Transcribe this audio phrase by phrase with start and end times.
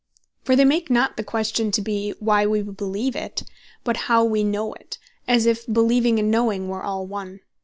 [0.43, 3.43] For they make not the question to be, "Why we Beleeve it,"
[3.83, 7.41] but "How wee Know it;" as if Beleeving and Knowing were all one.